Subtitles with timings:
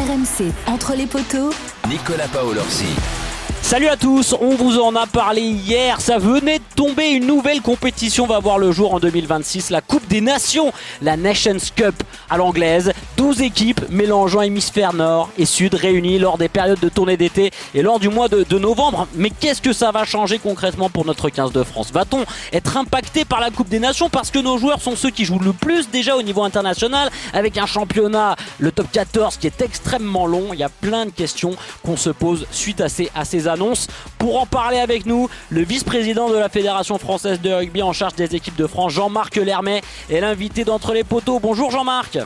[0.00, 1.50] RMC, entre les poteaux,
[1.86, 3.19] Nicolas Paolorsi.
[3.62, 7.60] Salut à tous, on vous en a parlé hier, ça venait de tomber, une nouvelle
[7.60, 11.94] compétition va voir le jour en 2026, la Coupe des Nations, la Nations Cup
[12.28, 17.16] à l'anglaise, 12 équipes mélangeant hémisphère nord et sud réunies lors des périodes de tournée
[17.16, 19.06] d'été et lors du mois de, novembre.
[19.14, 21.92] Mais qu'est-ce que ça va changer concrètement pour notre 15 de France?
[21.92, 24.10] Va-t-on être impacté par la Coupe des Nations?
[24.10, 27.56] Parce que nos joueurs sont ceux qui jouent le plus déjà au niveau international avec
[27.56, 31.52] un championnat, le top 14 qui est extrêmement long, il y a plein de questions
[31.84, 33.46] qu'on se pose suite à ces, à ces
[34.18, 38.14] Pour en parler avec nous, le vice-président de la Fédération française de rugby en charge
[38.14, 41.40] des équipes de France, Jean-Marc Lermet, est l'invité d'entre les poteaux.
[41.40, 42.18] Bonjour Jean-Marc.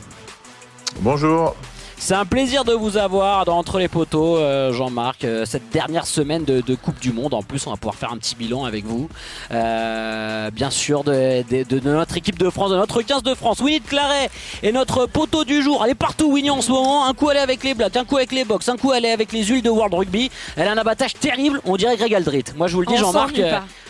[1.01, 1.55] Bonjour.
[1.97, 5.25] C'est un plaisir de vous avoir dans Entre les poteaux, euh, Jean-Marc.
[5.25, 8.13] Euh, cette dernière semaine de, de, Coupe du Monde, en plus, on va pouvoir faire
[8.13, 9.09] un petit bilan avec vous.
[9.53, 13.61] Euh, bien sûr, de, de, de, notre équipe de France, de notre 15 de France.
[13.61, 14.31] Winnie de Claret
[14.63, 15.83] est notre poteau du jour.
[15.85, 17.07] Elle est partout, Winnie, en ce moment.
[17.07, 19.05] Un coup, elle est avec les Blacks, un coup avec les Box, un coup, elle
[19.05, 20.31] est avec les huiles de World Rugby.
[20.57, 22.45] Elle a un abattage terrible, on dirait Greg Aldrit.
[22.57, 23.41] Moi, je vous le dis, Jean-Marc.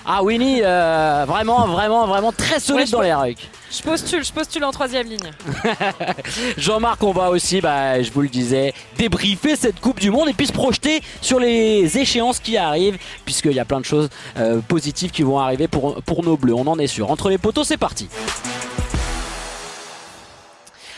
[0.06, 3.48] Ah, Winnie, euh, vraiment, vraiment, vraiment très solide ouais, dans les rucks.
[3.70, 5.30] Je postule, je postule en troisième ligne.
[6.58, 10.34] Jean-Marc, on va aussi, bah, je vous le disais, débriefer cette Coupe du Monde et
[10.34, 14.60] puis se projeter sur les échéances qui arrivent, puisqu'il y a plein de choses euh,
[14.60, 17.10] positives qui vont arriver pour, pour nos bleus, on en est sûr.
[17.10, 18.08] Entre les poteaux, c'est parti.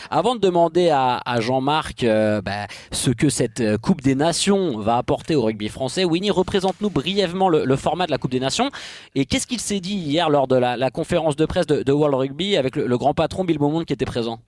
[0.09, 5.35] Avant de demander à, Jean-Marc euh, bah, ce que cette Coupe des Nations va apporter
[5.35, 8.69] au rugby français, Winnie, représente-nous brièvement le, format de la Coupe des Nations.
[9.15, 12.57] Et qu'est-ce qu'il s'est dit hier lors de la, conférence de presse de, World Rugby
[12.57, 14.39] avec le grand patron Bill Beaumont qui était présent?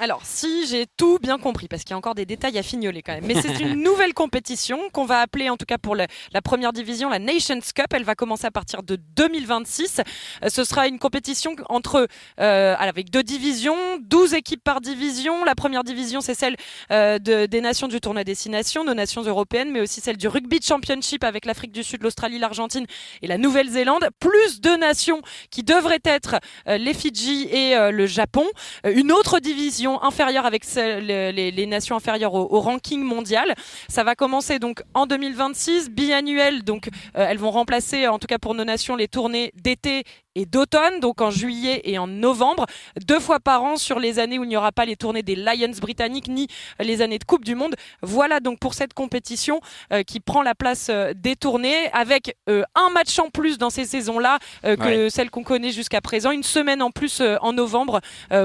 [0.00, 3.00] Alors, si j'ai tout bien compris, parce qu'il y a encore des détails à fignoler
[3.00, 6.06] quand même, mais c'est une nouvelle compétition qu'on va appeler, en tout cas pour le,
[6.32, 7.86] la première division, la Nations Cup.
[7.92, 10.00] Elle va commencer à partir de 2026.
[10.42, 12.08] Euh, ce sera une compétition entre,
[12.40, 15.44] euh, avec deux divisions, 12 équipes par division.
[15.44, 16.56] La première division, c'est celle
[16.90, 20.58] euh, de, des nations du tournoi destination, nos nations européennes, mais aussi celle du Rugby
[20.60, 22.86] Championship avec l'Afrique du Sud, l'Australie, l'Argentine
[23.22, 28.44] et la Nouvelle-Zélande, plus deux nations qui devraient être les Fidji et le Japon.
[28.84, 33.54] une autre division inférieure avec les, nations inférieures au, au, ranking mondial.
[33.88, 36.64] Ça va commencer donc en 2026, biannuel.
[36.64, 40.46] Donc euh, elles vont remplacer, en tout cas pour nos nations, les tournées d'été et
[40.46, 42.66] d'automne, donc en juillet et en novembre,
[43.06, 45.36] deux fois par an sur les années où il n'y aura pas les tournées des
[45.36, 46.48] Lions britanniques ni
[46.80, 47.74] les années de Coupe du Monde.
[48.02, 49.60] Voilà donc pour cette compétition
[49.92, 53.70] euh, qui prend la place euh, des tournées avec euh, un match en plus dans
[53.70, 55.10] ces saisons-là que ouais.
[55.10, 58.00] celle qu'on connaît jusqu'à présent, une semaine en plus en novembre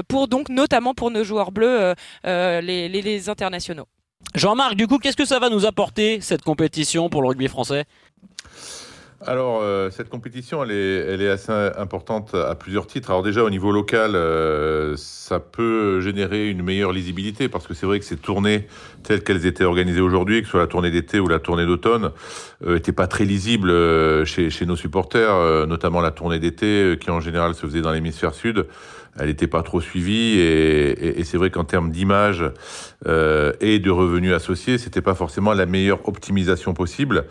[0.08, 3.86] pour donc notamment pour nos joueurs bleus, les, les, les internationaux.
[4.34, 7.84] Jean-Marc, du coup, qu'est-ce que ça va nous apporter cette compétition pour le rugby français?
[9.26, 13.10] Alors, euh, cette compétition, elle est, elle assez importante à plusieurs titres.
[13.10, 17.84] Alors déjà, au niveau local, euh, ça peut générer une meilleure lisibilité, parce que c'est
[17.84, 18.66] vrai que ces tournées
[19.02, 22.12] telles qu'elles étaient organisées aujourd'hui, que ce soit la tournée d'été ou la tournée d'automne,
[22.66, 23.70] n'étaient euh, pas très lisibles
[24.24, 28.32] chez, chez nos supporters, notamment la tournée d'été, qui en général se faisait dans l'hémisphère
[28.32, 28.66] sud.
[29.18, 32.44] Elle n'était pas trop suivie, et, et, et c'est vrai qu'en termes d'image
[33.06, 37.24] et de revenus associés, c'était pas forcément la meilleure optimisation possible.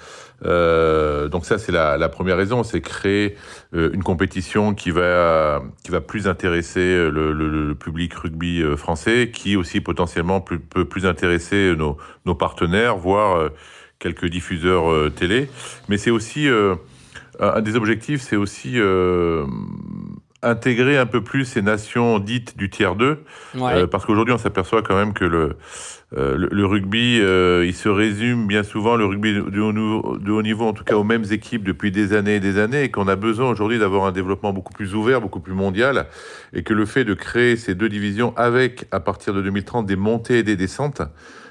[0.44, 3.35] donc ça, c'est la la, première raison, c'est créer
[3.73, 8.75] euh, une compétition qui va, qui va plus intéresser le, le, le public rugby euh,
[8.75, 13.50] français, qui aussi potentiellement peut plus intéresser nos, nos partenaires, voire euh,
[14.00, 15.50] quelques diffuseurs euh, télé.
[15.88, 16.75] Mais c'est aussi, euh,
[17.39, 19.45] un des objectifs, c'est aussi euh,
[20.41, 23.23] intégrer un peu plus ces nations dites du tiers 2,
[23.55, 23.73] ouais.
[23.73, 25.57] euh, parce qu'aujourd'hui on s'aperçoit quand même que le,
[26.17, 30.17] euh, le, le, rugby, euh, il se résume bien souvent, le rugby de haut, niveau,
[30.17, 32.83] de haut niveau, en tout cas aux mêmes équipes depuis des années et des années,
[32.83, 36.07] et qu'on a besoin aujourd'hui d'avoir un développement beaucoup plus ouvert, beaucoup plus mondial,
[36.53, 39.97] et que le fait de créer ces deux divisions avec, à partir de 2030, des
[39.97, 41.01] montées et des descentes,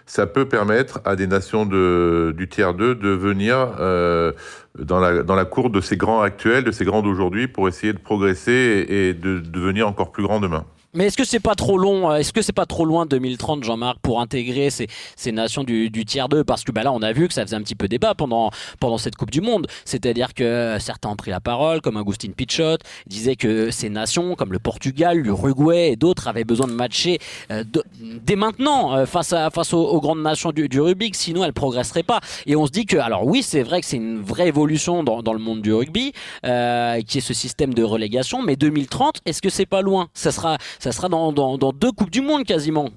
[0.08, 4.32] ça peut permettre à des nations de, du tiers 2 de venir euh,
[4.78, 7.92] dans, la, dans la cour de ces grands actuels, de ces grands d'aujourd'hui, pour essayer
[7.92, 10.64] de progresser et, et de, de devenir encore plus grands demain.
[10.98, 14.00] Mais est-ce que c'est pas trop long Est-ce que c'est pas trop loin 2030, Jean-Marc,
[14.02, 17.12] pour intégrer ces, ces nations du, du tiers 2 Parce que bah là, on a
[17.12, 18.50] vu que ça faisait un petit peu débat pendant,
[18.80, 19.68] pendant cette Coupe du Monde.
[19.84, 24.52] C'est-à-dire que certains ont pris la parole, comme Agustin Pichot, disaient que ces nations, comme
[24.52, 27.20] le Portugal, l'Uruguay et d'autres, avaient besoin de matcher
[27.52, 27.62] euh,
[28.00, 32.02] dès maintenant euh, face, à, face aux, grandes nations du, du rugby, sinon elles progresseraient
[32.02, 32.18] pas.
[32.46, 35.22] Et on se dit que, alors oui, c'est vrai que c'est une vraie évolution dans,
[35.22, 36.12] dans le monde du rugby,
[36.44, 40.08] euh, qui est ce système de relégation, mais 2030, est-ce que c'est pas loin?
[40.12, 40.58] Ça sera
[40.92, 42.90] sera dans, dans, dans, deux Coupes du Monde quasiment.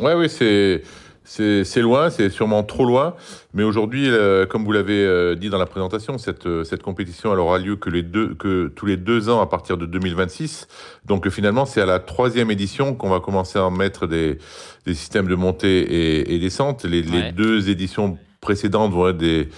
[0.00, 0.82] Ouais, oui, c'est.
[1.24, 3.14] c'est loin, c'est sûrement trop loin,
[3.52, 7.32] mais aujourd'hui, euh, comme vous l'avez euh, dit dans la présentation, cette, euh, cette compétition
[7.32, 10.68] elle aura lieu que, les deux, que tous les deux ans à partir de 2026.
[11.04, 14.38] Donc finalement, c'est à la troisième édition qu'on va commencer à mettre des,
[14.84, 16.84] des systèmes de montée et, et descente.
[16.84, 19.48] Les, les deux éditions précédentes vont être des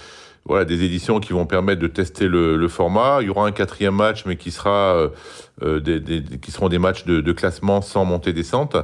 [0.49, 3.19] voilà, des éditions qui vont permettre de tester le, format.
[3.21, 5.09] Il y aura un quatrième match, mais qui sera euh,
[5.61, 8.75] euh des, des, qui seront des matchs de, de classement sans montée descente.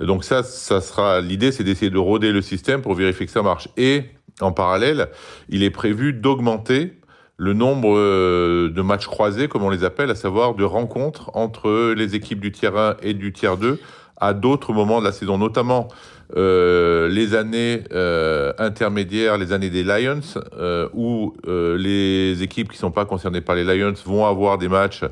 [0.00, 3.42] Donc ça, ça sera l'idée, c'est d'essayer de roder le système pour vérifier que ça
[3.42, 3.68] marche.
[3.76, 4.04] Et
[4.40, 5.08] en parallèle,
[5.50, 6.94] il est prévu d'augmenter
[7.36, 11.92] le nombre euh, de matchs croisés, comme on les appelle, à savoir de rencontres entre
[11.92, 13.78] les équipes du tiers 1 et du tiers 2
[14.16, 15.88] à d'autres moments de la saison, notamment
[16.36, 20.20] euh, les années euh, intermédiaires, les années des Lions,
[20.58, 24.68] euh, où euh, les équipes qui sont pas concernées par les Lions vont avoir des
[24.68, 25.04] matchs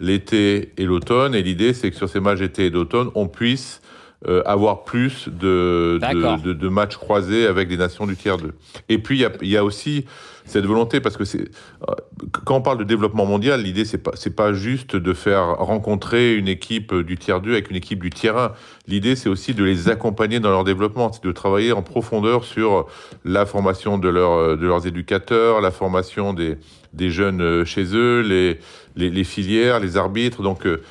[0.00, 1.34] l'été et l'automne.
[1.34, 3.80] Et l'idée, c'est que sur ces matchs d'été et d'automne, on puisse
[4.26, 8.52] euh, avoir plus de, de, de, de, matchs croisés avec des nations du tiers 2.
[8.88, 10.06] Et puis, il y a, y a, aussi
[10.46, 11.50] cette volonté, parce que c'est
[12.44, 16.48] quand on parle de développement mondial, l'idée, c'est pas, pas juste de faire rencontrer une
[16.48, 18.52] équipe du tiers 2 avec une équipe du tiers 1.
[18.86, 22.86] L'idée, c'est aussi de les accompagner dans leur développement, c'est de travailler en profondeur sur
[23.24, 26.56] la formation de, leur, de leurs éducateurs, la formation des,
[26.92, 28.58] des jeunes chez eux, les,
[28.96, 30.42] les, filières, les arbitres.
[30.42, 30.82] Donc, euh,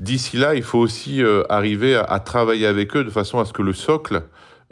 [0.00, 3.52] D'ici là, il faut aussi euh, arriver à, travailler avec eux de façon à ce
[3.52, 4.22] que le socle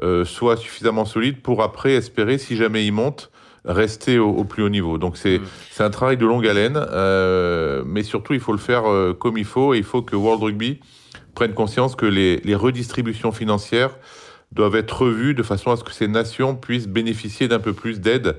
[0.03, 3.31] euh, soit suffisamment solide pour après espérer, si jamais ils montent,
[3.65, 4.99] rester au, au plus haut niveau.
[4.99, 5.83] Donc c'est mmh.
[5.83, 9.45] un travail de longue haleine, euh, mais surtout il faut le faire euh, comme il
[9.45, 10.81] faut et il faut que World Rugby
[11.35, 13.97] prenne conscience que les, les redistributions financières
[14.53, 18.01] doivent être revues de façon à ce que ces nations puissent bénéficier d'un peu plus
[18.01, 18.37] d'aide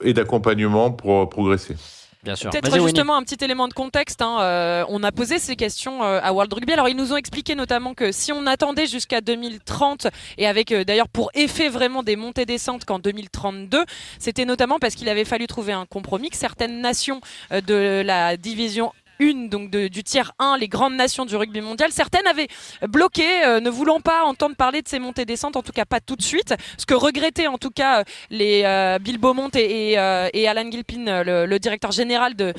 [0.00, 1.76] et d'accompagnement pour progresser.
[2.24, 2.50] Bien sûr.
[2.50, 4.22] Peut-être justement un petit élément de contexte.
[4.22, 6.72] Hein, euh, on a posé ces questions euh, à World Rugby.
[6.72, 10.06] Alors ils nous ont expliqué notamment que si on attendait jusqu'à 2030
[10.38, 13.84] et avec euh, d'ailleurs pour effet vraiment des montées descentes qu'en 2032,
[14.18, 18.92] c'était notamment parce qu'il avait fallu trouver un compromis que certaines nations de la division
[19.18, 21.92] une donc du tiers 1, les grandes nations du rugby mondial.
[21.92, 22.48] Certaines avaient
[22.88, 26.00] bloqué, euh, ne voulant pas entendre parler de ces montées descentes, en tout cas pas
[26.00, 26.54] tout de suite.
[26.78, 31.58] Ce que regrettaient en tout cas les euh, Bill Beaumont et, euh, Alan Gilpin, le,
[31.58, 32.54] directeur général de,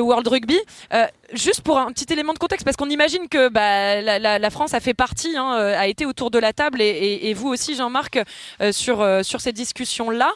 [0.00, 0.58] World Rugby.
[1.32, 4.80] Juste pour un petit élément de contexte, parce qu'on imagine que bah, la, France a
[4.80, 8.18] fait partie, hein, a été autour de la table, et vous aussi, Jean-Marc,
[8.72, 10.32] sur, sur ces discussions-là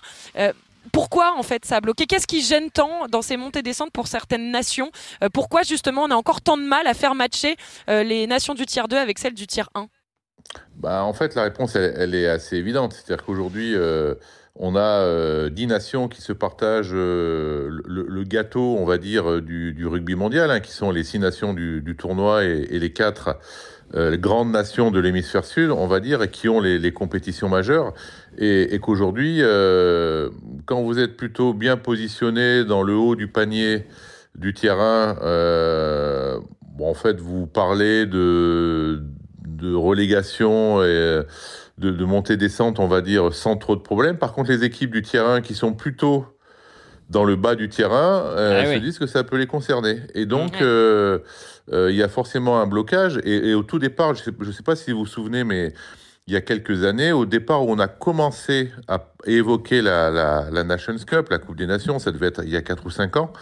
[0.93, 2.07] pourquoi en fait ça a bloqué?
[2.07, 4.91] Qu'est-ce qui gêne tant dans ces montées descentes pour certaines nations?
[5.23, 7.57] Euh, Pourquoi justement on a encore tant de mal à faire matcher
[7.89, 9.87] euh, les nations du tiers 2 avec celles du tiers 1
[10.77, 12.93] bah, En fait, la réponse, elle, est assez évidente.
[12.93, 14.15] C'est-à-dire qu'aujourd'hui, euh,
[14.57, 20.15] on a euh, dix nations qui se partagent le, gâteau, on va dire, du, rugby
[20.15, 23.39] mondial, hein, qui sont les six nations du, tournoi et, et, les quatre
[23.95, 27.95] euh, grandes nations de l'hémisphère sud, on va dire, et qui ont les, compétitions majeures.
[28.39, 30.31] Et, qu'aujourd'hui, euh,
[30.67, 33.85] quand vous êtes plutôt bien positionné dans le haut du panier
[34.35, 36.39] du terrain, euh,
[36.81, 39.01] en fait, vous parlez de,
[39.63, 41.23] relégation et
[41.79, 44.19] de, de montée-descente, on va dire, sans trop de problèmes.
[44.19, 46.27] Par contre, les équipes du terrain qui sont plutôt
[47.11, 48.81] dans le bas du terrain euh, ah, se oui.
[48.81, 50.01] disent que ça peut les concerner.
[50.15, 51.19] Et donc, euh,
[51.73, 53.21] euh, il y a forcément un blocage.
[53.25, 55.73] Et, et au tout départ, je ne sais, sais, pas si vous vous souvenez, mais
[56.27, 60.49] il y a quelques années, au départ où on a commencé à évoquer la, la,
[60.51, 62.91] la Nations Cup, la Coupe des Nations, ça devait être il y a 4 ou
[62.91, 63.33] 5 ans,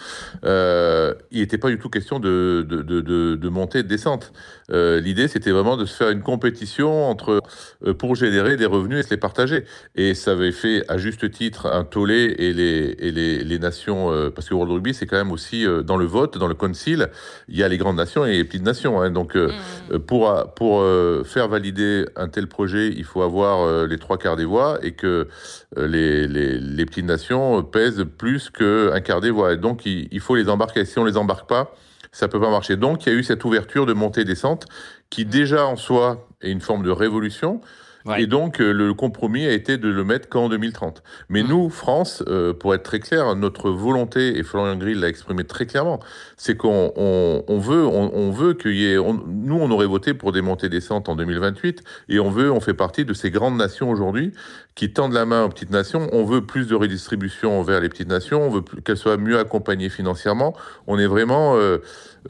[0.44, 3.00] euh, il n'était pas du tout question de, de, de,
[3.36, 4.32] de, montée et de descente.
[4.70, 7.42] Euh, L'idée, c'était vraiment de se faire une compétition entre,
[7.86, 9.64] euh, pour générer des revenus et se les partager.
[9.96, 14.30] Et ça avait fait, à juste titre, un tollé et les, et les, les nations,
[14.34, 17.08] parce que World Rugby, c'est quand même aussi dans le vote, dans le concile,
[17.48, 19.00] il y a les grandes nations et les petites nations.
[19.00, 19.10] Hein.
[19.10, 19.98] Donc, mmh.
[20.06, 20.84] pour, pour
[21.24, 25.28] faire valider un tel projet, il faut avoir les trois quarts des voix et que
[25.76, 29.56] les, les, les, petites nations pèsent plus qu'un quart des voix.
[29.56, 30.84] Donc, il, il, faut les embarquer.
[30.84, 31.74] Si on les embarque pas,
[32.12, 32.76] ça peut pas marcher.
[32.76, 34.66] Donc, il y a eu cette ouverture de montée-descente
[35.10, 37.60] qui, déjà en soi, est une forme de révolution.
[38.04, 38.22] Ouais.
[38.22, 41.02] Et donc, euh, le compromis a été de le mettre qu'en 2030.
[41.28, 41.48] Mais mmh.
[41.48, 45.66] nous, France, euh, pour être très clair, notre volonté, et Florian Grill l'a exprimé très
[45.66, 46.00] clairement,
[46.36, 48.96] c'est qu'on on, on, veut, on, on veut qu'il y ait...
[48.96, 53.04] nous, on aurait voté pour des montées-descentes en 2028, et on veut, on fait partie
[53.04, 54.32] de ces grandes nations aujourd'hui
[54.74, 56.08] qui tendent la main aux petites nations.
[56.12, 59.90] On veut plus de redistribution vers les petites nations, on veut qu'elles soient mieux accompagnées
[59.90, 60.54] financièrement.
[60.86, 61.78] On est vraiment, euh,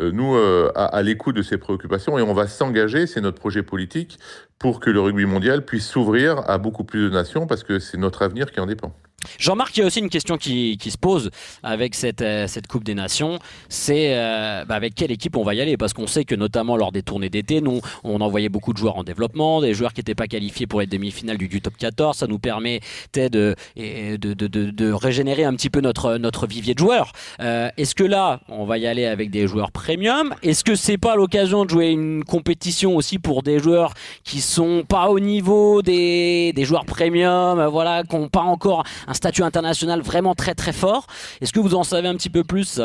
[0.01, 4.19] nous, euh, à l'écoute de ces préoccupations, et on va s'engager, c'est notre projet politique,
[4.59, 7.99] pour que le rugby mondial puisse s'ouvrir à beaucoup plus de nations parce que c'est
[7.99, 8.95] notre avenir qui en dépend.
[9.39, 11.31] Jean-Marc, il y a aussi une question qui, se pose
[11.63, 13.39] avec cette, euh, cette Coupe des Nations,
[13.69, 15.77] c'est euh, bah, avec quelle équipe on va y aller?
[15.77, 18.97] Parce qu'on sait que notamment lors des tournées d'été, nous, on envoyait beaucoup de joueurs
[18.97, 22.27] en développement, des joueurs qui n'étaient pas qualifiés pour les demi-finales du, top 14, ça
[22.27, 27.13] nous permettait de, de, de, de, régénérer un petit peu notre, notre vivier de joueurs.
[27.41, 30.35] Euh, est-ce que là, on va y aller avec des joueurs premium?
[30.43, 34.85] Est-ce que c'est pas l'occasion de jouer une compétition aussi pour des joueurs qui sont
[34.87, 40.01] pas au niveau des, des joueurs premium, voilà, qui n'ont pas encore un statut international
[40.01, 41.07] vraiment très très fort.
[41.41, 42.81] Est-ce que vous en savez un petit peu plus?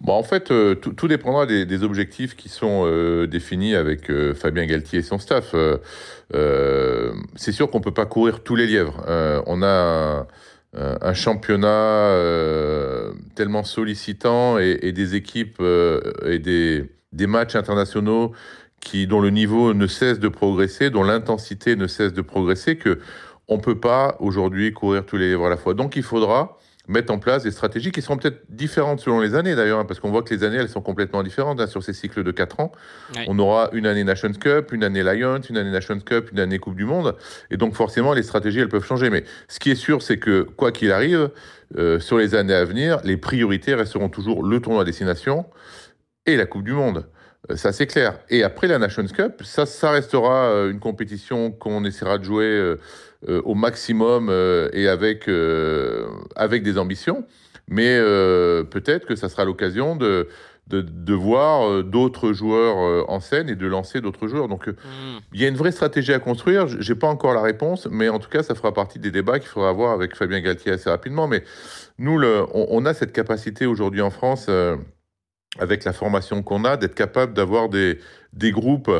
[0.00, 4.64] Bon, en fait, euh, tout, dépendra des, objectifs qui sont euh, définis avec euh, Fabien
[4.64, 5.54] Galtier et son staff.
[7.36, 9.04] c'est sûr qu'on peut pas courir tous les lièvres.
[9.46, 10.26] on a
[10.74, 12.14] un, championnat
[13.34, 18.32] tellement sollicitant et, des équipes et des, des, matchs internationaux
[18.80, 23.00] qui, dont le niveau ne cesse de progresser, dont l'intensité ne cesse de progresser, que
[23.50, 25.74] on ne peut pas aujourd'hui courir tous les livres à la fois.
[25.74, 26.56] Donc il faudra
[26.88, 30.00] mettre en place des stratégies qui seront peut-être différentes selon les années d'ailleurs, hein, parce
[30.00, 32.60] qu'on voit que les années, elles sont complètement différentes hein, sur ces cycles de 4
[32.60, 32.72] ans.
[33.26, 36.58] On aura une année Nations Cup, une année Lions, une année Nations Cup, une année
[36.58, 37.16] Coupe du Monde,
[37.50, 39.10] et donc forcément les stratégies, elles peuvent changer.
[39.10, 41.30] Mais ce qui est sûr, c'est que quoi qu'il arrive,
[41.76, 45.46] euh, sur les années à venir, les priorités resteront toujours le tournoi destination
[46.26, 47.06] et la Coupe du Monde.
[47.48, 48.18] Euh, ça, c'est clair.
[48.28, 52.44] Et après la Nations Cup, ça, ça restera euh, une compétition qu'on essaiera de jouer
[52.44, 52.76] euh,
[53.44, 54.30] au maximum
[54.72, 55.28] et avec,
[56.36, 57.26] avec des ambitions.
[57.68, 57.98] Mais
[58.70, 60.28] peut-être que ça sera l'occasion de,
[60.66, 64.48] de, voir d'autres joueurs en scène et de lancer d'autres joueurs.
[64.48, 64.72] Donc, hmm.
[65.34, 66.66] il y a une vraie stratégie à construire.
[66.66, 69.48] J'ai pas encore la réponse, mais en tout cas, ça fera partie des débats qu'il
[69.50, 71.28] faudra avoir avec Fabien Galtier assez rapidement.
[71.28, 71.44] Mais
[71.98, 74.48] nous, le, on, a cette capacité aujourd'hui en France
[75.60, 77.98] avec la formation qu'on a, d'être capable d'avoir des,
[78.50, 78.90] groupes,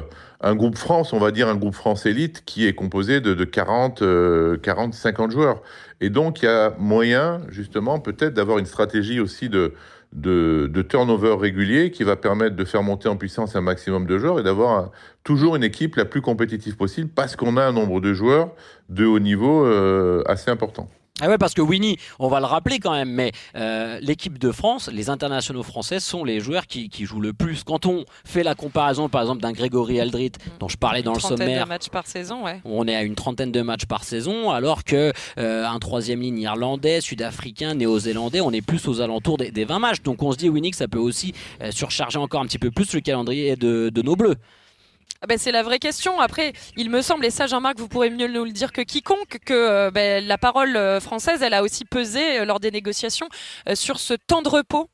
[0.41, 3.45] un groupe France, on va dire un groupe France élite, qui est composé de, de
[3.45, 4.03] 40,
[4.63, 5.63] 40, 50 joueurs.
[6.01, 9.73] Et donc, il y a moyen, justement, peut-être d'avoir une stratégie aussi de,
[10.89, 14.43] turnover régulier qui va permettre de faire monter en puissance un maximum de joueurs et
[14.43, 14.91] d'avoir
[15.25, 18.51] toujours une équipe la plus compétitive possible parce qu'on a un nombre de joueurs
[18.89, 20.89] de haut niveau euh, assez important.
[21.23, 24.53] Ah ouais, parce que Winnie, on va le rappeler quand même, mais euh, l'équipe de
[24.53, 27.63] France, les internationaux français sont les joueurs qui, jouent le plus.
[27.63, 30.59] Quand on fait la comparaison, par exemple, d'un Grégory Aldrit, mm.
[30.61, 32.61] dont je parlais dans le sommaire, de matchs par saison, ouais.
[32.65, 36.39] on est à une trentaine de matchs par saison, alors que euh, un troisième ligne
[36.39, 40.03] irlandais, sud-africain, néo-zélandais, on est plus aux alentours des, 20 matchs.
[40.03, 42.71] Donc on se dit, Winnie, que ça peut aussi euh, surcharger encore un petit peu
[42.71, 44.37] plus le calendrier de, de nos bleus.
[45.23, 46.19] Ah ben, c'est la vraie question.
[46.19, 49.37] Après, il me semble, et ça Jean-Marc, vous pourrez mieux nous le dire que quiconque,
[49.45, 53.29] que euh, ben, la parole euh, française, elle a aussi pesé euh, lors des négociations
[53.75, 54.89] sur ce temps de repos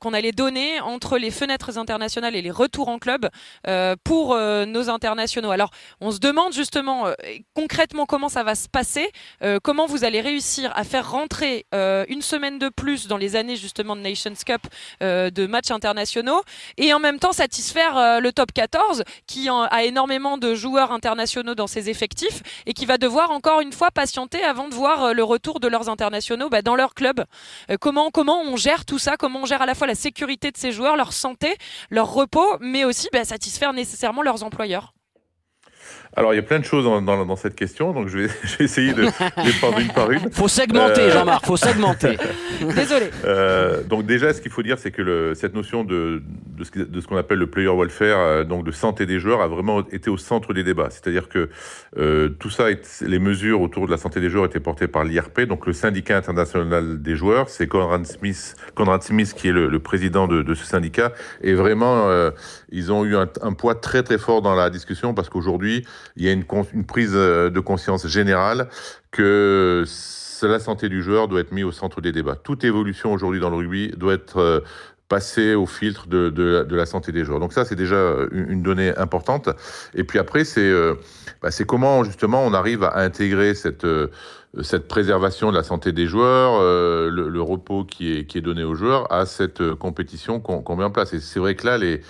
[0.00, 3.28] qu'on allait donner entre les fenêtres internationales et les retours en club
[4.04, 5.50] pour nos internationaux.
[5.50, 7.12] Alors, on se demande justement
[7.54, 9.10] concrètement comment ça va se passer,
[9.62, 13.96] comment vous allez réussir à faire rentrer une semaine de plus dans les années justement
[13.96, 14.62] de Nations Cup
[15.00, 16.42] de matchs internationaux
[16.76, 21.54] et en même temps satisfaire le top 14 qui en a énormément de joueurs internationaux
[21.54, 25.12] dans ses effectifs et qui va devoir encore une fois patienter avant de voir euh,
[25.12, 27.24] le retour de leurs internationaux bah, dans leur club.
[27.70, 29.16] Euh, comment, comment on gère tout ça?
[29.16, 31.56] Comment on gère à la fois la sécurité de ces joueurs, leur santé,
[31.90, 34.93] leur repos, mais aussi bah, satisfaire nécessairement leurs employeurs?
[36.16, 38.58] Alors, il y a plein de choses dans, dans, cette question, donc je vais, je
[38.58, 40.30] vais essayer de les prendre une par une.
[40.30, 42.16] Faut segmenter, euh, Jean-Marc, faut segmenter.
[42.60, 43.10] Désolé.
[43.24, 46.22] Euh, donc déjà, ce qu'il faut dire, c'est que le, cette notion de,
[46.56, 49.40] de ce, de ce qu'on appelle le player welfare, euh, donc de santé des joueurs,
[49.40, 50.88] a vraiment été au centre des débats.
[50.90, 51.48] C'est-à-dire que
[51.98, 52.66] euh, tout ça,
[53.00, 56.16] les mesures autour de la santé des joueurs étaient portées par l'IRP, donc le syndicat
[56.16, 57.48] international des joueurs.
[57.48, 61.54] C'est Conrad Smith, Conrad Smith qui est le, le président de, de, ce syndicat, et
[61.54, 62.30] vraiment, euh,
[62.70, 65.84] ils ont eu un, un poids très très fort dans la discussion parce qu'aujourd'hui
[66.16, 66.44] il y a une,
[66.84, 68.68] prise euh, de conscience générale
[69.10, 69.84] que
[70.42, 72.36] la santé du joueur doit être mise au centre des débats.
[72.36, 74.60] Toute évolution aujourd'hui dans le rugby doit être euh,
[75.08, 77.40] passée au filtre de, la santé des joueurs.
[77.40, 79.48] Donc ça, c'est déjà une, donnée importante.
[79.94, 80.94] Et puis après, c'est euh,
[81.40, 83.86] bah, comment justement on arrive à intégrer cette,
[84.88, 86.60] préservation de la santé des joueurs,
[87.10, 91.12] le, repos qui est donné aux joueurs à cette compétition qu'on met en place.
[91.12, 92.02] Et c'est vrai que là, les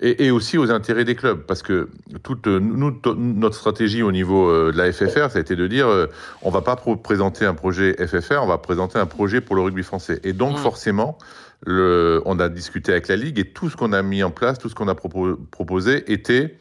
[0.00, 1.40] et, et, aussi aux intérêts des clubs.
[1.46, 1.88] Parce que
[2.22, 5.86] toute nous, notre stratégie au niveau euh, de la FFR, ça a été de dire
[5.88, 6.06] euh,
[6.42, 9.82] on va pas présenter un projet FFR, on va présenter un projet pour le rugby
[9.82, 10.20] français.
[10.24, 10.62] Et donc, mmh.
[10.62, 11.18] forcément,
[11.66, 14.58] le, on a discuté avec la Ligue et tout ce qu'on a mis en place,
[14.58, 16.56] tout ce qu'on a proposé était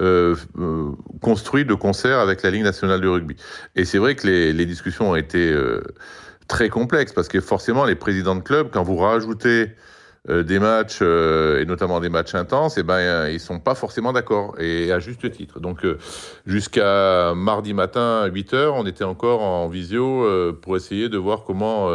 [0.00, 3.36] euh, euh, construit de concert avec la Ligue nationale de rugby.
[3.76, 5.80] Et c'est vrai que les, les, discussions ont été euh,
[6.48, 9.66] très complexes parce que forcément, les présidents de clubs, quand vous rajoutez
[10.28, 14.12] des matchs, euh, et notamment des matchs intenses, et eh ben, ils sont pas forcément
[14.12, 15.58] d'accord, et à juste titre.
[15.58, 15.98] Donc, euh,
[16.46, 20.24] jusqu'à mardi matin à 8 heures, on était encore en visio
[20.62, 21.90] pour essayer de voir comment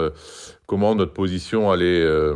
[0.68, 2.36] comment notre position allait, euh,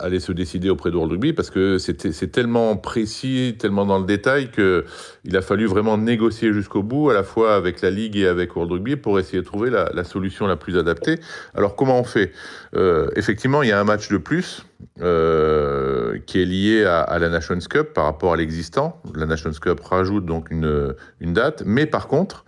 [0.00, 4.06] allait se décider auprès de World Rugby, parce que c'est tellement précis, tellement dans le
[4.06, 8.26] détail, qu'il a fallu vraiment négocier jusqu'au bout, à la fois avec la Ligue et
[8.26, 11.20] avec World Rugby, pour essayer de trouver la, solution la plus adaptée.
[11.54, 12.32] Alors comment on fait?
[12.74, 14.64] Euh, Effectivement, il y a un match de plus
[15.02, 19.00] euh, qui est lié à, à, la Nations Cup par rapport à l'existant.
[19.14, 22.46] La Nations Cup rajoute donc une, une date, mais par contre...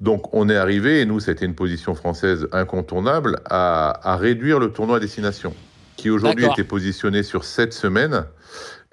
[0.00, 4.96] Donc on est arrivé, et nous, c'était une position française incontournable, à, réduire le tournoi
[4.96, 5.54] à destination,
[5.96, 8.24] qui aujourd'hui était positionné sur sept semaines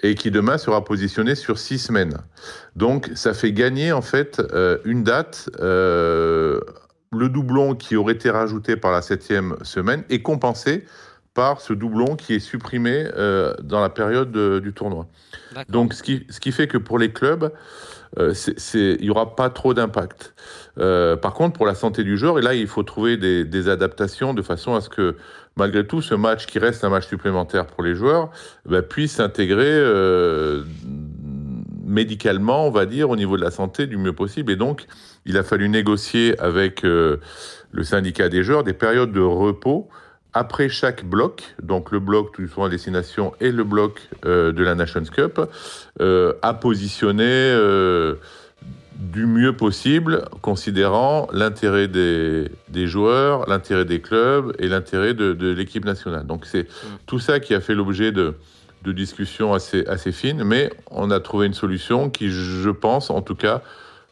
[0.04, 2.18] et qui demain sera positionné sur six semaines.
[2.76, 5.50] Donc ça fait gagner en fait euh, une date.
[5.60, 6.60] Euh,
[7.12, 10.86] le doublon qui aurait été rajouté par la septième semaine est compensé
[11.34, 14.32] par ce doublon qui est supprimé euh, dans la période
[14.62, 15.08] du tournoi.
[15.70, 17.52] Donc ce qui, ce qui fait que pour les clubs,
[18.18, 20.34] il n'y aura pas trop d'impact.
[20.80, 24.34] Euh, par contre, pour la santé du joueur, et là, il faut trouver des, adaptations
[24.34, 25.16] de façon à ce que,
[25.56, 28.30] malgré tout, ce match qui reste un match supplémentaire pour les joueurs,
[28.66, 30.64] bah, puisse s'intégrer euh,
[31.86, 34.52] médicalement, on va dire, au niveau de la santé du mieux possible.
[34.52, 34.88] Et donc,
[35.26, 37.20] il a fallu négocier avec le
[37.84, 39.90] syndicat des joueurs des périodes de repos
[40.34, 44.64] après chaque bloc, donc le bloc tout souvent à destination et le bloc euh, de
[44.64, 45.42] la Nations Cup,
[46.00, 48.16] euh, à positionner euh,
[48.96, 52.48] du mieux possible, considérant l'intérêt des,
[52.88, 56.26] joueurs, l'intérêt des clubs et l'intérêt de, l'équipe nationale.
[56.26, 56.98] Donc c'est mm.
[57.08, 58.36] tout ça qui a fait l'objet de,
[58.86, 63.36] discussions assez, assez fines, mais on a trouvé une solution qui, je pense, en tout
[63.36, 63.62] cas,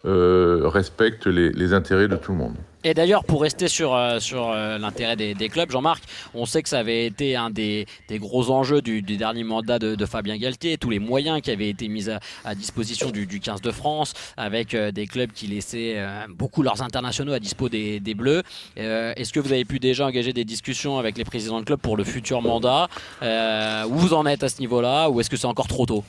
[0.04, 2.56] respecte les intérêts de tout le monde.
[2.86, 6.02] Et d'ailleurs, pour rester sur, euh, sur euh, l'intérêt des, clubs, Jean-Marc,
[6.34, 10.38] on sait que ça avait été un des, gros enjeux du, dernier mandat de, Fabien
[10.38, 12.08] Galtier, tous les moyens qui avaient été mis
[12.46, 15.98] à, disposition du, 15 de France, avec euh, des clubs qui laissaient
[16.30, 18.44] beaucoup leurs internationaux à dispo des, Bleus.
[18.76, 21.96] Est-ce que vous avez pu déjà engager des discussions avec les présidents de clubs pour
[21.98, 22.88] le futur mandat?
[23.22, 25.10] Où vous en êtes à ce niveau-là?
[25.10, 26.04] Ou est-ce que c'est encore trop tôt?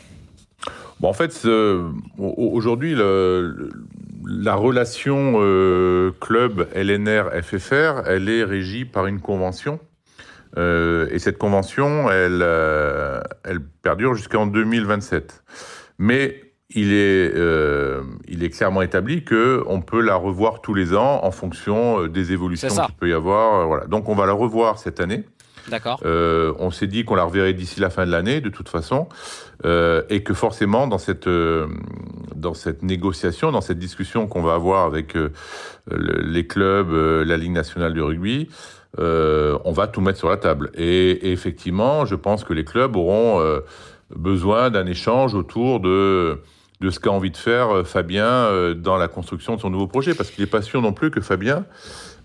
[1.01, 1.47] Bon, en fait,
[2.19, 2.95] aujourd'hui,
[4.27, 9.81] la relation euh, club LNR-FFR, elle est régie par une convention.
[10.59, 15.43] Euh, et cette convention, elle, euh, elle perdure jusqu'en 2027.
[15.99, 17.35] Mais il est,
[18.29, 22.69] il est clairement établi qu'on peut la revoir tous les ans en fonction des évolutions
[22.69, 23.67] qu'il peut y avoir.
[23.67, 23.87] voilà.
[23.87, 25.25] Donc on va la revoir cette année.
[26.05, 29.09] Euh, on s'est dit qu'on la reverrait d'ici la fin de l'année, de toute façon,
[29.65, 31.67] euh, et que forcément, dans cette, euh,
[32.35, 35.17] dans cette négociation, dans cette discussion qu'on va avoir avec
[35.91, 38.49] les clubs, la Ligue nationale de rugby,
[38.99, 40.71] on va tout mettre sur la table.
[40.75, 43.61] Et, effectivement, je pense que les clubs auront
[44.15, 46.41] besoin d'un échange autour de
[46.81, 50.31] de ce qu'a envie de faire Fabien dans la construction de son nouveau projet, parce
[50.31, 51.67] qu'il n'est pas sûr non plus que Fabien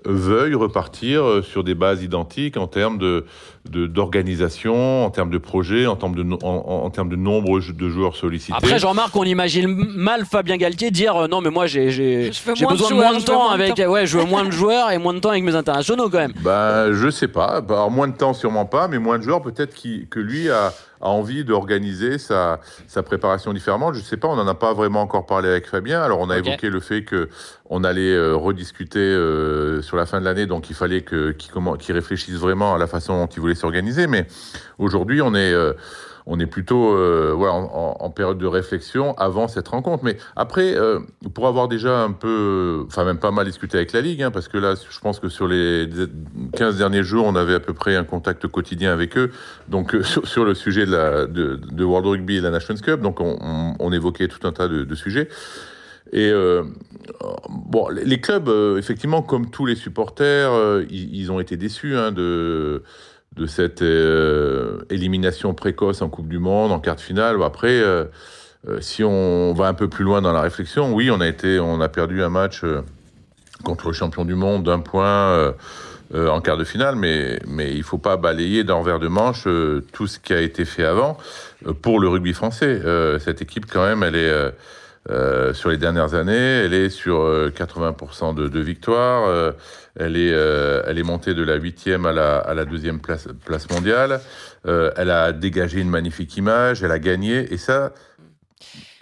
[0.06, 3.26] veuille repartir euh, sur des bases identiques en termes de,
[3.66, 8.54] d'organisation, en termes de projet, en termes de, en, termes de nombre de joueurs sollicités.
[8.56, 12.90] Après, Jean-Marc, on imagine mal Fabien Galtier dire euh, non, mais moi j'ai, j'ai, besoin
[12.90, 13.78] de, moins de temps avec.
[13.78, 16.34] Ouais, je veux moins de joueurs et moins de temps avec mes internationaux quand même.
[16.44, 17.62] Ben, je sais pas.
[17.62, 20.50] Bah, alors, moins de temps, sûrement pas, mais moins de joueurs, peut-être qui, que lui
[20.50, 20.74] a
[21.06, 23.94] a envie d'organiser sa, sa préparation différemment.
[23.94, 26.02] Je ne sais pas, on n'en a pas vraiment encore parlé avec Fabien.
[26.02, 27.30] Alors, on a évoqué le fait que
[27.70, 32.36] on allait euh, rediscuter euh, sur la fin de l'année, donc il fallait qu'il réfléchisse
[32.36, 34.08] vraiment à la façon dont il voulait s'organiser.
[34.08, 34.26] Mais
[34.80, 35.54] aujourd'hui, on est...
[35.54, 35.74] Euh,
[36.28, 40.04] on est plutôt euh, voilà, en, période de réflexion avant cette rencontre.
[40.04, 41.00] Mais après, euh,
[41.34, 44.48] pour avoir déjà un peu, enfin même pas mal discuté avec la Ligue, hein, parce
[44.48, 45.88] que là, je pense que sur les
[46.54, 49.32] 15 derniers jours, on avait à peu près un contact quotidien avec eux,
[49.68, 53.20] donc euh, sur, le sujet de, la, de, World Rugby et la Nations Cup, donc
[53.22, 55.30] on, évoquait tout un tas de, sujets.
[56.12, 56.32] Et
[57.50, 60.52] bon, les clubs, effectivement, comme tous les supporters,
[60.90, 62.84] ils, ont été déçus hein, de
[63.36, 67.42] de cette euh, élimination précoce en Coupe du Monde, en quart de finale.
[67.44, 68.06] Après, euh,
[68.68, 71.60] euh, si on va un peu plus loin dans la réflexion, oui, on a été,
[71.60, 72.64] on a perdu un match
[73.64, 75.54] contre le champion du monde d'un point
[76.14, 79.48] en quart de finale, mais mais il faut pas balayer d'un revers de manche
[79.94, 81.18] tout ce qui a été fait avant
[81.82, 82.82] pour le rugby français.
[83.20, 84.52] cette équipe, quand même, elle est
[85.10, 86.34] euh, sur les dernières années.
[86.34, 89.28] Elle est sur 80% de, de victoires.
[89.28, 89.52] Euh,
[89.96, 93.28] elle, est, euh, elle est montée de la huitième à la, à la deuxième place,
[93.46, 94.20] place mondiale.
[94.66, 96.84] elle a dégagé une magnifique image.
[96.84, 97.54] Elle a gagné.
[97.54, 97.94] Et ça,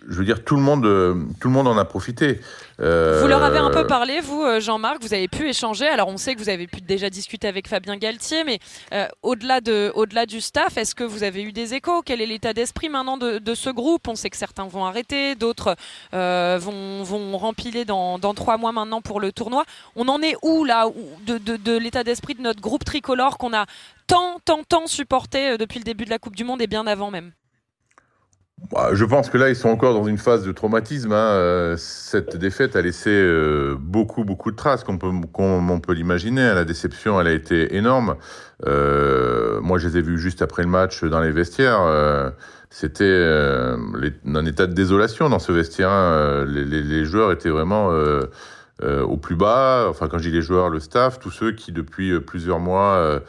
[0.08, 2.39] je veux dire, tout le monde, euh, tout le monde en a profité.
[2.80, 5.88] Euh, vous leur avez un peu parlé, vous, euh, Jean-Marc, vous avez pu échanger.
[5.88, 8.60] Alors, on sait que vous avez pu déjà discuter avec Fabien Galtier, mais
[9.22, 12.02] au-delà de, au-delà du staff, est-ce que vous avez eu des échos?
[12.04, 14.08] Quel est l'état d'esprit maintenant de, ce groupe?
[14.08, 15.76] On sait que certains vont arrêter, d'autres
[16.12, 19.63] vont, vont rempiler dans, dans, trois mois maintenant pour le tournoi.
[19.96, 20.88] On en est où là
[21.26, 23.66] de, de, l'état d'esprit de notre groupe tricolore qu'on a
[24.08, 27.12] tant, tant, tant supporté depuis le début de la Coupe du Monde et bien avant
[27.12, 27.32] même?
[28.94, 31.12] Je pense que là, ils sont encore dans une phase de traumatisme.
[31.12, 31.16] Hein.
[31.16, 35.00] Euh, cette défaite a laissé euh, beaucoup, beaucoup de traces, comme
[35.38, 36.54] on peut, l'imaginer.
[36.54, 38.16] La déception, elle a été énorme.
[38.66, 42.34] Euh, moi, je les ai vus juste après le match dans les vestiaires.
[42.70, 43.06] C'était
[44.26, 45.92] un état de désolation dans ce vestiaire.
[45.92, 46.46] Hein.
[46.46, 47.92] Les, joueurs étaient vraiment
[48.82, 49.86] au plus bas.
[49.89, 53.22] Enfin, quand je dis les joueurs, le staff, tous ceux qui, depuis plusieurs mois,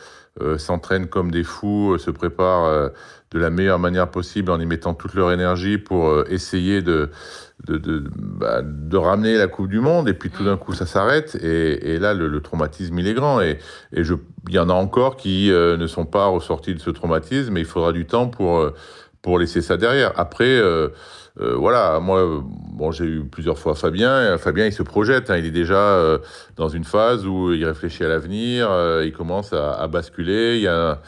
[0.56, 2.90] s'entraînent comme des fous, se préparent
[3.34, 7.10] de la meilleure manière possible en y mettant toute leur énergie pour euh, essayer de,
[7.66, 10.08] de, de, bah, de, ramener la Coupe du Monde.
[10.08, 11.36] Et puis tout d'un coup, ça s'arrête.
[11.42, 13.40] Et, et, là, le, traumatisme, il est grand.
[13.40, 13.58] Et,
[13.92, 14.14] et je,
[14.48, 17.60] il y en a encore qui euh, ne sont pas ressortis de ce traumatisme, mais
[17.60, 18.72] il faudra du temps pour, euh,
[19.20, 20.12] pour laisser ça derrière.
[20.14, 20.62] Après,
[21.36, 24.38] voilà, moi, bon, j'ai eu plusieurs fois Fabien.
[24.38, 25.28] Fabien, il se projette.
[25.30, 26.20] Hein, il est déjà
[26.54, 28.68] dans une phase où il réfléchit à l'avenir.
[29.02, 30.56] il commence à, à basculer.
[30.56, 31.00] Il y a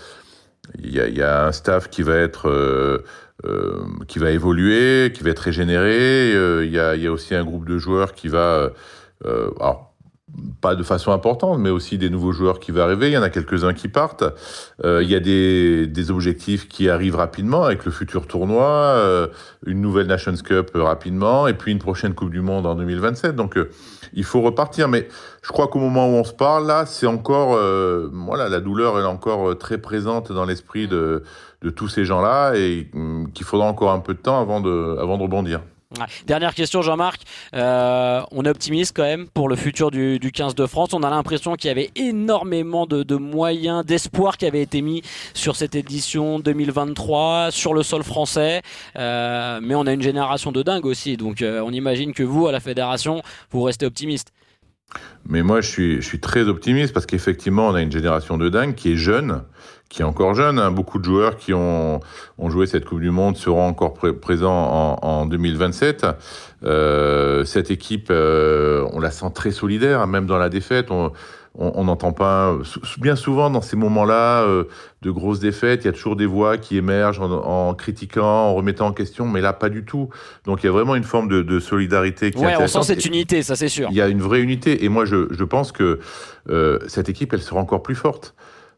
[0.83, 3.05] il y, a, un staff qui va être euh,
[3.45, 6.33] euh, qui va évoluer, qui va être régénéré.
[6.35, 8.73] Euh, il, y a, aussi un groupe de joueurs qui va
[9.25, 9.86] alors
[10.61, 13.09] pas de façon importante, mais aussi des nouveaux joueurs qui vont arriver.
[13.09, 14.25] Il y en a quelques-uns qui partent.
[14.85, 19.29] Euh, il y a des, des, objectifs qui arrivent rapidement avec le futur tournoi, euh,
[19.67, 23.35] une nouvelle Nations Cup rapidement, et puis une prochaine Coupe du Monde en 2027.
[23.37, 23.71] Donc euh,
[24.13, 24.89] il faut repartir.
[24.89, 25.09] Mais
[25.43, 27.59] je crois qu'au moment où on se parle, là, c'est encore,
[28.13, 31.23] voilà, la douleur est encore très présente dans l'esprit de,
[31.63, 34.97] de tous ces gens-là, et hum, qu'il faudra encore un peu de temps avant de,
[35.01, 35.61] avant de rebondir.
[36.27, 37.23] Dernière question, Jean-Marc.
[37.55, 40.91] Euh, on est optimiste quand même pour le futur du, 15 de France.
[40.93, 45.03] On a l'impression qu'il y avait énormément de, moyens, d'espoir qui avaient été mis
[45.35, 48.63] sur cette édition 2023 sur le sol français.
[48.97, 51.17] Euh, mais on a une génération de dingue aussi.
[51.17, 54.33] Donc euh, on imagine que vous, à la fédération, vous restez optimiste.
[55.29, 58.49] Mais moi, je suis, je suis très optimiste parce qu'effectivement, on a une génération de
[58.49, 59.43] dingue qui est jeune,
[59.89, 60.59] qui est encore jeune.
[60.59, 60.71] Hein.
[60.71, 62.01] Beaucoup de joueurs qui ont,
[62.39, 66.07] ont joué cette Coupe du Monde seront encore présents en, en 2027.
[66.65, 70.91] Euh, cette équipe, euh, on la sent très solidaire, hein, même dans la défaite.
[71.59, 72.55] On n'entend pas
[72.99, 74.65] bien souvent dans ces moments-là euh,
[75.01, 75.85] de grosses défaites.
[75.85, 79.41] Il y a toujours des voix qui émergent en, critiquant, en remettant en question, mais
[79.41, 80.11] là pas du tout.
[80.45, 83.07] Donc il y a vraiment une forme de, de solidarité qui ouais, on sent cette
[83.07, 83.89] unité, ça c'est sûr.
[83.91, 85.99] Il y a une vraie unité, et moi je, je pense que
[86.51, 88.35] euh, cette équipe, elle sera encore plus forte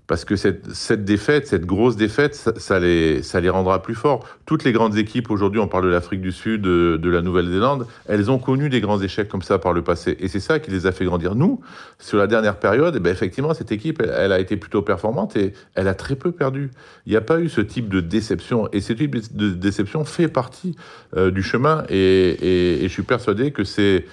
[0.09, 4.27] parce que cette, cette défaite, cette grosse défaite, ça, les, ça les rendra plus forts.
[4.47, 8.31] Toutes les grandes équipes, aujourd'hui, on parle de l'Afrique du Sud, de, la Nouvelle-Zélande, elles
[8.31, 10.17] ont connu des grands échecs comme ça par le passé.
[10.19, 11.35] Et c'est ça qui les a fait grandir.
[11.35, 11.61] Nous,
[11.99, 15.53] sur la dernière période, eh ben effectivement, cette équipe, elle, a été plutôt performante et
[15.75, 16.71] elle a très peu perdu.
[17.05, 18.67] Il n'y a pas eu ce type de déception.
[18.73, 20.75] Et ce type de déception fait partie
[21.19, 21.85] euh, du chemin.
[21.91, 24.07] et je suis persuadé que c'est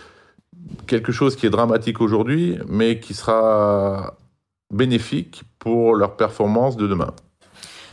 [0.88, 4.18] quelque chose qui est dramatique aujourd'hui, mais qui sera
[4.76, 7.12] bénéfique pour leur performance de demain.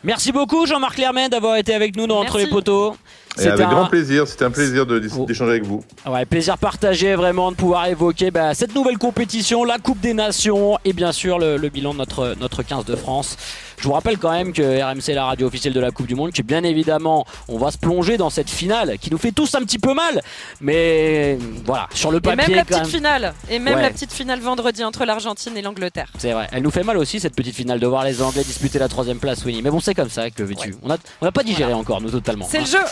[0.05, 2.97] Merci beaucoup Jean-Marc Lermain d'avoir été avec nous dans Entre les poteaux.
[3.37, 5.25] C'était avec grand plaisir, c'était un plaisir oh.
[5.25, 5.83] d'échanger avec vous.
[6.07, 10.77] Ouais, plaisir partagé vraiment de pouvoir évoquer bah, cette nouvelle compétition, la Coupe des Nations
[10.85, 13.39] et bien sûr le, bilan de notre, notre 15 de France.
[13.83, 16.15] Je vous rappelle quand même que RMC est la radio officielle de la Coupe du
[16.15, 19.57] Monde, que bien évidemment on va se plonger dans cette finale qui nous fait tous
[19.57, 20.23] un petit peu mal,
[20.61, 22.45] mais voilà, sur le papier.
[22.45, 26.13] Et même la petite finale, et même la petite finale vendredi entre l'Argentine et l'Angleterre.
[26.17, 28.79] C'est vrai, elle nous fait mal aussi cette petite finale de voir les Anglais disputer
[28.79, 29.61] la troisième place, oui.
[29.65, 30.77] Mais bon, c'est comme ça que veux-tu.
[30.85, 32.47] On n'a on a pas digéré encore, nous totalement.
[32.49, 32.85] C'est le jeu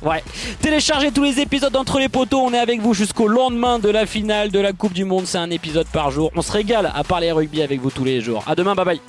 [0.00, 0.22] Ouais.
[0.62, 2.40] Téléchargez tous les épisodes d'entre les poteaux.
[2.40, 5.26] On est avec vous jusqu'au lendemain de la finale de la Coupe du Monde.
[5.26, 6.30] C'est un épisode par jour.
[6.36, 8.44] On se régale à parler rugby avec vous tous les jours.
[8.46, 8.74] À demain.
[8.74, 9.00] Bye bye.